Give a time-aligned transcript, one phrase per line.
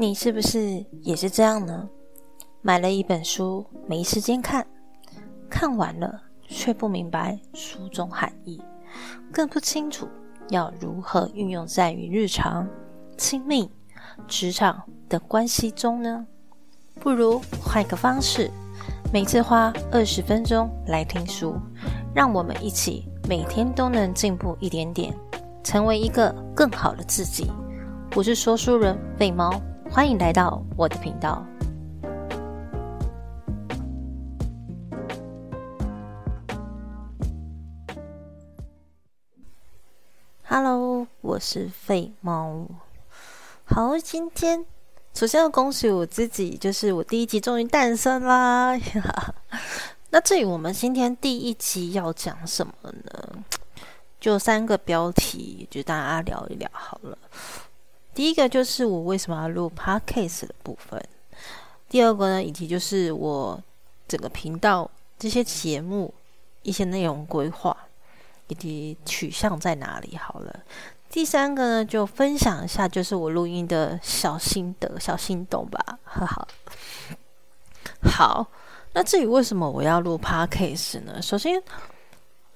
[0.00, 1.88] 你是不是也是这样呢？
[2.62, 4.64] 买了一本书，没时间看，
[5.50, 8.62] 看完了却不明白书中含义，
[9.32, 10.06] 更不清楚
[10.50, 12.64] 要如何运用在于日常、
[13.16, 13.68] 亲密、
[14.28, 16.24] 职场的关系中呢？
[17.00, 18.48] 不如换个方式，
[19.12, 21.56] 每次花二十分钟来听书，
[22.14, 25.12] 让我们一起每天都能进步一点点，
[25.64, 27.50] 成为一个更好的自己。
[28.14, 29.60] 我是说书人贝猫。
[29.90, 31.44] 欢迎来到我的频道。
[40.44, 42.66] Hello，我是废猫。
[43.64, 44.64] 好，今天
[45.14, 48.78] 首先要恭喜我自己，就是我第一集终于诞生啦！
[50.10, 53.44] 那至于我们今天第一集要讲什么呢？
[54.20, 57.16] 就三个标题，就大家聊一聊好了。
[58.18, 61.00] 第一个就是我为什么要录 podcast 的部分，
[61.88, 63.62] 第二个呢，以及就是我
[64.08, 66.12] 整个频道这些节目
[66.62, 67.76] 一些内容规划
[68.48, 70.16] 以及取向在哪里。
[70.16, 70.64] 好了，
[71.08, 75.78] 第三个呢，就分享一下就是我录音的小心得、小心动吧。
[76.02, 76.48] 哈哈。
[78.02, 78.48] 好，
[78.94, 81.22] 那至于为什么我要录 podcast 呢？
[81.22, 81.62] 首先。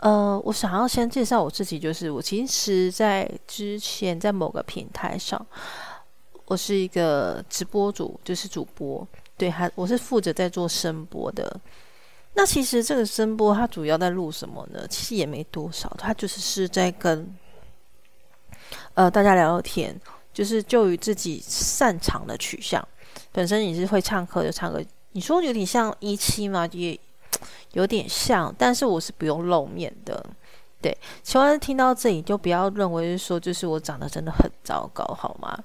[0.02, 5.46] 呃，我想要先介绍我自己，就是我其实，在之前在某个平台上，
[6.46, 11.56] 我是一个直播主，就是主播，对，还我是负责在做声播的。
[12.34, 14.84] 那其实这个声波它主要在录什么呢？
[14.88, 17.32] 其实也没多少，它就是是在跟
[18.94, 19.96] 呃大家聊聊天，
[20.34, 22.84] 就是就于自己擅长的取向。
[23.30, 26.98] 本身你是会唱歌就唱歌，你说有点像一期嘛，也。
[27.72, 30.24] 有点像，但是我是不用露面的。
[30.80, 35.56] 对，希望听到这里就不要认为是说，就是我长得真的很糟糕，好吗？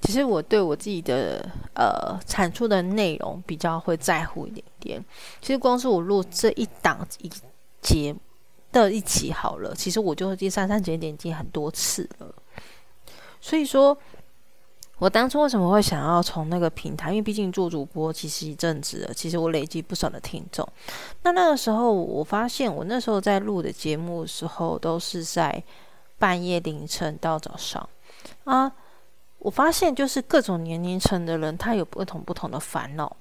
[0.00, 5.04] 其实我对我自己的呃产出的内容比较会在乎一点点。
[5.40, 7.30] 其实光是我录这一档一
[7.80, 8.14] 节
[8.72, 12.34] 的一集好了，其实我就第三三节点击很多次了。
[13.40, 13.96] 所以说。
[14.98, 17.10] 我当初为什么会想要从那个平台？
[17.10, 20.66] 因为毕竟做主播其实一阵子了，其实我累积不少的听众。
[21.22, 25.62] 那那个时候，我发现我那时候在录的节目的时候，都是在
[26.16, 27.86] 半夜凌晨到早上
[28.44, 28.72] 啊。
[29.40, 33.14] 我发现就是各种年龄层的人，他有不同不同的烦恼，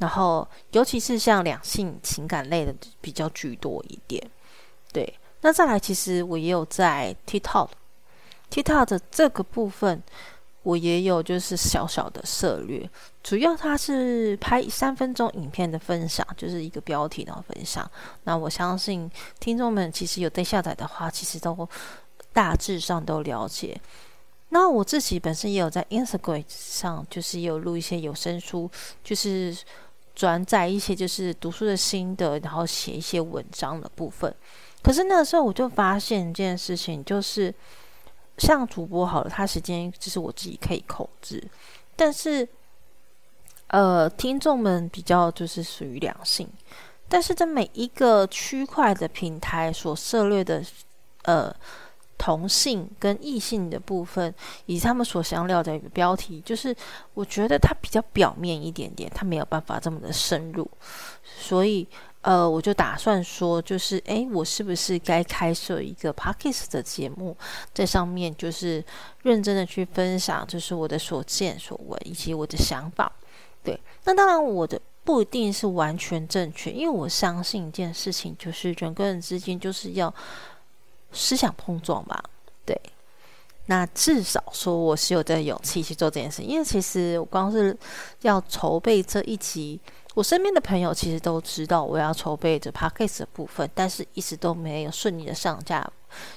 [0.00, 4.22] 然后尤其是像两性情感类的比较居多一点。
[4.92, 10.02] 对，那再来，其实我也有在 TikTok，TikTok 的这个部分。
[10.64, 12.88] 我也有就是小小的策略，
[13.22, 17.88] 主要它是拍三分钟影片的分享，就是一个标题然后分享。
[18.24, 19.08] 那我相信
[19.38, 21.68] 听众们其实有在下载的话，其实都
[22.32, 23.78] 大致上都了解。
[24.48, 28.70] 那我自己本身也有在 Instagram 上，就是有录一些有声书，
[29.02, 29.54] 就是
[30.14, 34.34] 转载一些就是读书的心得，然后写一些文章的部分。
[34.82, 37.54] 可是那个时候我就发现一件事情，就是。
[38.36, 41.42] 像主播好了，他时间就是我自己可以控制，
[41.94, 42.46] 但是，
[43.68, 46.48] 呃，听众们比较就是属于良性，
[47.08, 50.62] 但是在每一个区块的平台所涉略的，
[51.22, 51.54] 呃，
[52.18, 54.34] 同性跟异性的部分，
[54.66, 56.74] 以及他们所想聊的一个标题，就是
[57.14, 60.68] 我觉得它比较表面一点点，它没有办法这么的深入，
[61.38, 61.86] 所以。
[62.24, 67.36] 呃，我就打算说，就是诶，我是不是该开设一个 podcast 的节目，
[67.74, 68.82] 在上面就是
[69.22, 73.12] 认真的去分享，就是我的所见所闻以及我的想法。
[73.62, 80.12] 对，那当然我的不一定是完全正确，因为我相信一件事情，就是人跟人之间就是要
[81.12, 82.24] 思想碰撞吧。
[82.64, 82.80] 对，
[83.66, 87.76] 那至少说我是有这个勇气去做这件事，因为其实我光是
[88.22, 89.80] 要筹备这一集。
[90.14, 95.84] 我身边的朋友其实都知道我要筹备着 podcast 的部分，但是一直都没有顺利的上架，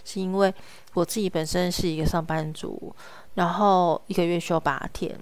[0.04, 0.52] 是因为
[0.96, 2.96] 我自己本身是一个上班族，
[3.36, 5.16] 然后一个月休八天，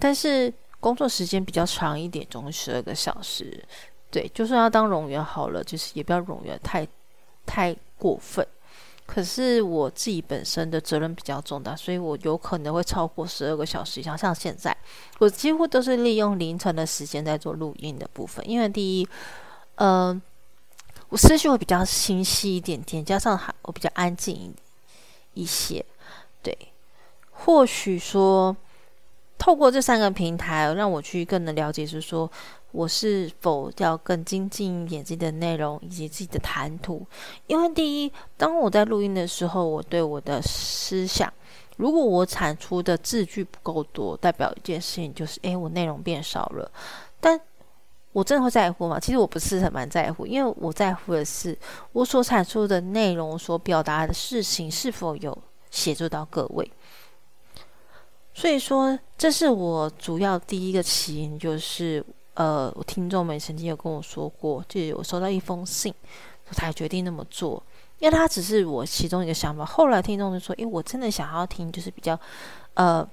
[0.00, 3.64] 但是工作时间比较长一点，总共十二个小时。
[4.10, 6.84] 对，就算要当冗员好了，就是也不要冗员太
[7.46, 8.44] 太过分。
[9.06, 14.16] 可是我自己本身的责任比较重大，所以我有可能会超过十二个小时以上。
[14.16, 14.76] 像现在，
[15.18, 18.48] 我几乎都是利用凌晨的时间在做录音的部分。
[18.48, 19.08] 因为第一，
[19.76, 20.20] 嗯，
[21.10, 24.54] 我思绪会比较清晰一点点，加上还我比较安静
[25.34, 25.84] 一些。
[26.42, 26.56] 对，
[27.30, 28.56] 或许说
[29.44, 32.30] 透过这三个平台，让我去更能了解，是说。
[32.72, 37.06] 我是否要更精进一点自己的内容以及自己的谈吐？
[37.46, 41.32] 因为第一，当我在录音的时候，我对我的思想
[41.76, 46.68] 如果我产出的字句不够多，代表一件事情就是，诶，我内容变少了。
[47.20, 47.40] 但
[48.10, 48.98] 我真的会在乎吗？
[48.98, 51.56] 其实我不是很蛮在乎，因为我在乎的是
[51.92, 55.36] 我所产出的内容，所表达的事情是否有
[55.70, 56.68] 协助到各位。
[58.34, 62.04] 所以说，这是我主要第一个起因，就是
[62.34, 65.94] 呃，我听众们曾经有跟我说过，就有收到一封信，
[66.50, 67.62] 才决定那么做。
[68.00, 72.18] 因为他只是我其中一个想法，后来听众就说：“诶，我真的想要听，就是比较
[72.74, 73.08] 呃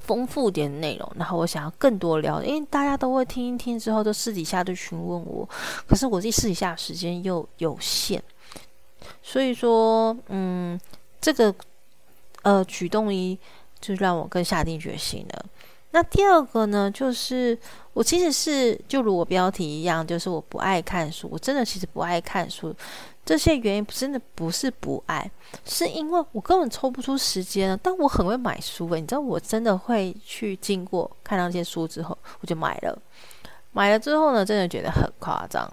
[0.00, 5.48] 丰富点的内容，然后我想要更多聊，因为大家都会听一听之后，都私底下都询问我，
[5.88, 8.22] 可是我自己私底下时间又有限，
[9.22, 10.78] 所以说，嗯，
[11.20, 11.52] 这个
[12.42, 13.36] 呃举动一
[13.80, 15.44] 就让我更下定决心了。
[15.92, 17.58] 那第二个呢，就是
[17.92, 22.74] 我其实是就如我标题一样，就是我不爱看书，我真的其实不爱看书。”
[23.26, 25.28] 这些原因真的不是不爱，
[25.64, 27.76] 是因为我根本抽不出时间。
[27.82, 32.96] 但我很会买书诶，你知道，我真的会去经过看到这些书之后，我就买了。
[33.72, 35.68] 买了之后呢，真的觉得很夸张，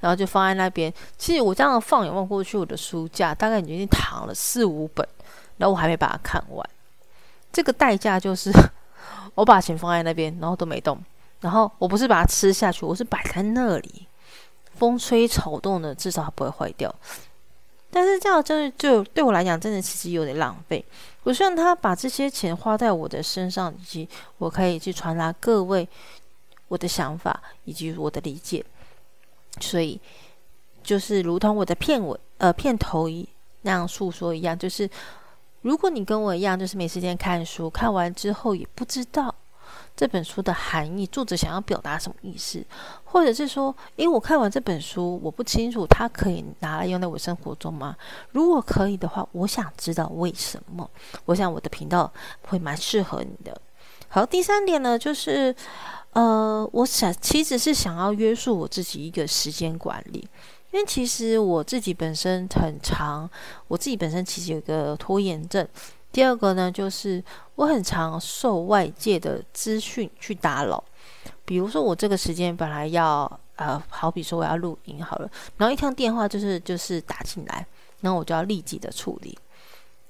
[0.00, 0.92] 然后就放在那边。
[1.16, 5.08] 其实我这样放眼望过去，我的书架大概已经躺了四五本，
[5.56, 6.70] 然后我还没把它看完。
[7.58, 8.52] 这个代价就是
[9.34, 10.96] 我把钱放在那边，然后都没动。
[11.40, 14.06] 然后我不是把它吃下去，我是摆在那里。
[14.76, 16.94] 风吹草动的，至少它不会坏掉。
[17.90, 20.84] 但是这样真的就对我来讲，真的其实有点浪费。
[21.24, 25.88] 我希望他把这些钱花在我的身上，以及我可以去传达各位
[26.68, 28.64] 我的想法以及我的理解。
[29.60, 30.00] 所以
[30.84, 33.28] 就是如同我的片尾呃片头一
[33.62, 34.88] 那样诉说一样，就是
[35.62, 39.34] 如果你跟我一样，就是没时间看书，看完之后也不知道。
[39.94, 42.64] 这本书的含义，作者想要表达什么意思，
[43.02, 47.96] 或者是说，诶，我看完这本书，我不清楚它可以拿来用在我生活中吗？
[48.30, 50.88] 如果可以的话，我想知道为什么。
[51.24, 52.10] 我想我的频道
[52.42, 53.60] 会蛮适合你的。
[54.06, 55.52] 好，第三点呢，就是，
[56.12, 60.28] 呃，我想其实是想要约束我自己一个时间管理，
[60.70, 63.28] 因为其实我自己本身很长，
[63.68, 65.66] 我自己本身其实有一个拖延症。
[66.10, 67.22] 第二个呢，就是
[67.56, 70.82] 我很常受外界的资讯去打扰，
[71.44, 77.66] 比如说我这个时间本来要呃，好比说我要录音好了，然后一通电话就是就是打进来，
[78.00, 79.38] 然后我就要立即的处理。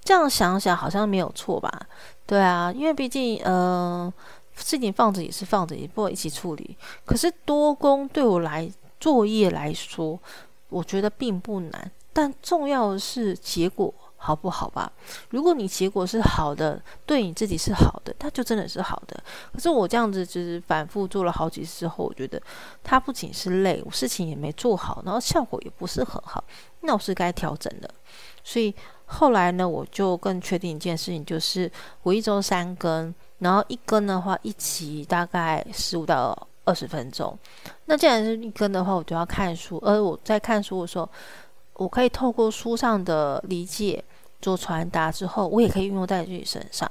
[0.05, 1.87] 这样想想好像没有错吧？
[2.27, 4.13] 对啊，因为毕竟呃，
[4.57, 6.77] 事情放着也是放着，也不会一起处理。
[7.05, 8.71] 可是多工对我来
[9.01, 10.19] 作业来说，
[10.69, 13.93] 我觉得并不难，但重要的是结果。
[14.21, 14.91] 好不好吧？
[15.31, 19.17] 如果你结果是好的，对你自己是好的，那就真的是好的。
[19.53, 22.43] 可是我这样子就是反复做了好几次之后，我觉得
[22.83, 26.43] 它不仅是累，我事情也没做好，然后效果也不是很好，
[26.81, 27.89] 那我是该调整的。
[28.43, 28.75] 所以
[29.07, 31.71] 后来呢，我就更确定一件事情，就是
[32.03, 36.37] 我一周三更，然后一更的话一集大概十五到
[36.69, 37.37] 二十分钟。
[37.87, 41.09] 那既然是一根的话，我就要看书，而我在看书的时候。
[41.75, 44.03] 我可以透过书上的理解
[44.43, 46.91] 做传达之后，我也可以运用在自己身上。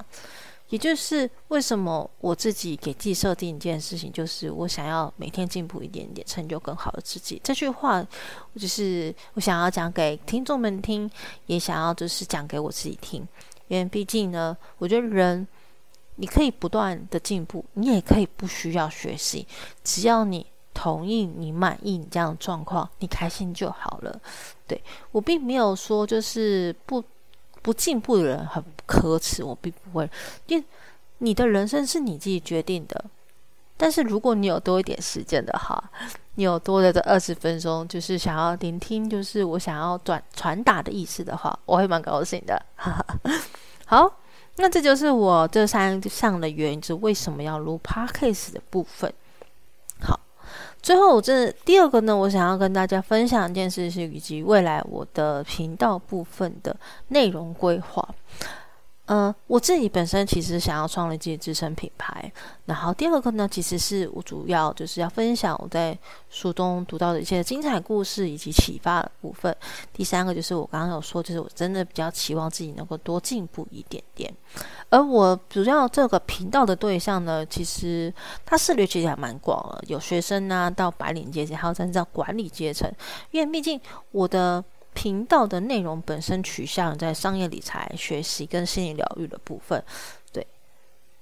[0.69, 7.37] 也就是为什么我自己给自己设定一件事情，就是我想要每天进步一点点，成就更好的自己。
[7.43, 8.01] 这句话，
[8.57, 11.11] 就是我想要讲给听众们听，
[11.47, 13.27] 也想要就是讲给我自己听。
[13.67, 15.45] 因为毕竟呢，我觉得人
[16.17, 19.47] 你可以不断的进步，你也可以不需要学习，
[19.83, 20.45] 只要你。
[20.79, 24.21] 同意你满意你这样的状况，你开心就好了。
[24.67, 24.79] 对
[25.11, 27.03] 我并没有说就是不
[27.63, 30.07] 不进步的人很可耻，我并不会。
[30.45, 30.63] 因为
[31.17, 33.03] 你的人生是你自己决定的。
[33.75, 35.83] 但是如果你有多一点时间的话，
[36.35, 42.63] 你有多的这二十分钟，就是想要聆听，就是我想要转传达的意思的话，我会蛮高兴的。
[43.87, 44.15] 好，
[44.57, 49.11] 那这就是我这三项的原因，是为什么要录 podcast 的部分。
[50.01, 50.19] 好。
[50.81, 56.73] 最后，这第二个呢，我想要跟大家分享一件事是，以及未来我的频道部分的
[57.09, 58.07] 内容规划。
[59.07, 62.29] 呃，我自己本身其实想要创立自己自身品牌，
[62.65, 65.97] 然后第二个呢，其实是我主要就是要分享我在
[66.29, 69.55] 书中读到的一些精彩故事以及启发的部分。
[69.93, 74.29] 第三个就是我刚刚有说，就是我真的比较期望自己能够多进步一点点。
[74.89, 78.13] 而我主要这个频道的对象呢，其实
[78.45, 82.91] 它涉猎其实还蛮广了，有学生啊，到白领阶级，还有甚至到管理阶层，
[83.31, 83.79] 因为毕竟
[84.11, 84.61] 我的。
[84.97, 89.83] 频道的内容本身取向在商业理财、学习跟心理疗愈的部分，
[90.33, 90.47] 对，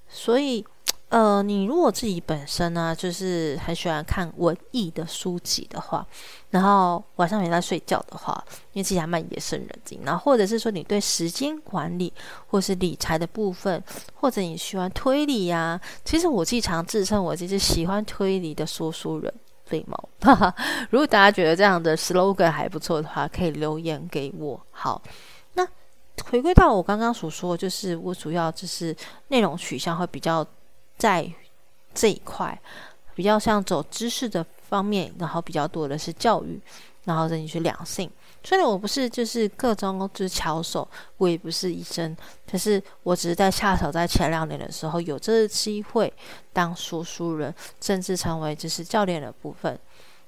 [0.07, 0.65] 所以
[1.09, 6.07] 呃，你如果自己本身呢，就是很喜欢看文艺的书籍的话，
[6.51, 8.41] 然后晚上没在睡觉的话，
[8.71, 12.13] 因为自己还蛮夜深人静，然后或者是说你对时间管理
[12.47, 19.33] 或是理财的部分，或者你喜欢推理呀，其实我经常自称我就是喜欢推理的说书人，
[19.65, 20.09] 费毛。
[20.21, 20.55] 哈哈。
[20.89, 24.59] 如果大家觉得这样的 slogan 还不错的话，可以留言给我。
[24.71, 25.01] 好，
[25.53, 25.67] 那
[26.25, 28.95] 回归到我刚刚所说，就是我主要就是
[29.27, 30.45] 内容取向会比较。
[30.97, 31.29] 在
[31.93, 32.57] 这一块，
[33.13, 36.57] 比较像走知识的方面，然后比较多的是教育，
[37.03, 38.09] 然后再你去两性。
[38.45, 40.87] 虽然我不是就是各种就是巧手，
[41.17, 42.15] 我也不是医生，
[42.49, 46.13] 可是我只是在恰巧在前两年的时候有这个机会
[46.53, 49.77] 当说书人，甚至成为就是教练的部分。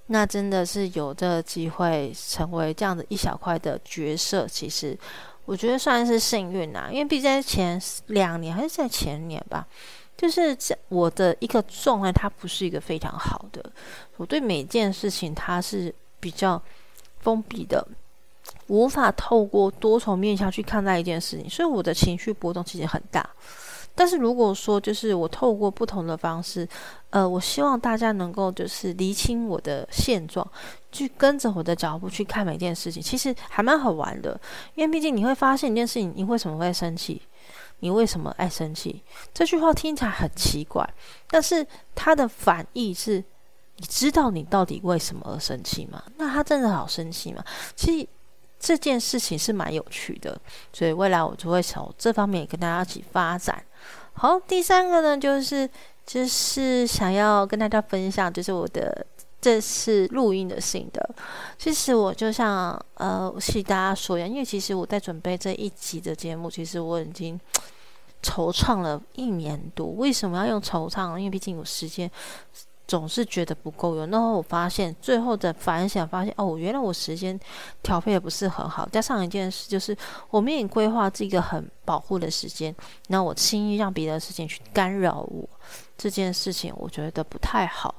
[0.07, 4.97] 那真的是有这个机会成为这样的一小块的角色，其实
[5.45, 9.67] 我觉得算是幸运啊，因为毕竟在前两年还是在前年吧。
[10.17, 13.63] 就是这我的一个状态，它不是一个非常好的。
[14.15, 16.59] 我对每件事情，它是比较
[17.19, 17.87] 封闭的，
[18.67, 23.27] 无法透过多重面向去看待一件事情，所以我的情绪波动其实很大。
[23.95, 26.67] 但是如果说，就是我透过不同的方式，
[27.09, 30.47] 呃，我希望大家能够就是厘清我的现状，
[30.91, 34.39] 去跟着我的脚步去看每件事情，其实还蛮好玩的。
[34.75, 37.19] 因为毕竟你会发现一件事情，你为什么会生气？
[37.79, 39.01] 你为什么爱生气？
[39.33, 40.87] 这句话听起来很奇怪，
[41.29, 43.23] 但是它的反义是：
[43.77, 46.03] 你知道你到底为什么而生气吗？
[46.17, 47.43] 那他真的好生气吗？
[47.75, 48.07] 其实
[48.59, 50.39] 这件事情是蛮有趣的，
[50.73, 53.63] 所以未来我就会从这方面跟大家一起发展。
[54.13, 55.69] 好，第三个呢，就是
[56.05, 59.05] 就是想要跟大家分享，就是我的
[59.39, 61.09] 这次录音的心得。
[61.57, 67.39] 其实我就像呃，是大家说一样，因为其实我在准备这一集的节目，其实我已经。
[68.23, 71.15] 惆怅了一年多，为什么要用惆怅？
[71.19, 72.09] 因为毕竟有时间，
[72.87, 74.09] 总是觉得不够用。
[74.09, 77.37] 然后我发现最后的反省，发现哦，原来我时间
[77.83, 78.87] 调配的不是很好。
[78.91, 79.95] 加上一件事，就是
[80.29, 82.73] 我没有规划这个很保护的时间，
[83.07, 85.47] 那我轻易让别的事情去干扰我，
[85.97, 87.93] 这件事情我觉得不太好。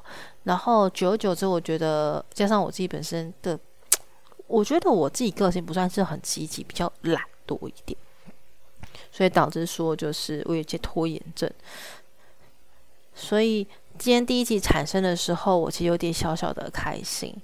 [0.45, 3.59] 然后久而久之，我觉得加上我自己本身的，
[4.47, 7.99] 我觉得我自己个性不算是很积极，比较懒惰一点。
[9.13, 11.51] 所以导致说，就是我有些拖延症。
[13.15, 13.67] 所以
[13.99, 17.35] 今天第一集产生的时候，我其实有点小小的开心。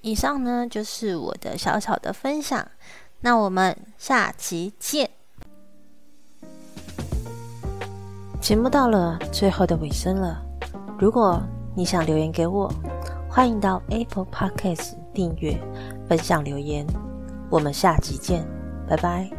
[0.00, 2.68] 以上呢就是我的小小的分享，
[3.20, 5.10] 那我们下期见。
[8.40, 10.42] 节目到了最后的尾声了，
[10.98, 11.42] 如果
[11.76, 12.72] 你想留言给我，
[13.28, 15.60] 欢迎到 Apple Podcast 订阅、
[16.08, 16.86] 分享留言。
[17.50, 18.46] 我们下集见，
[18.88, 19.37] 拜拜。